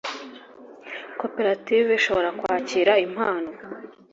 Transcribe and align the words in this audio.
koperative 1.19 1.89
ishobora 1.99 2.29
kwakira 2.39 2.93
impano 3.05 3.51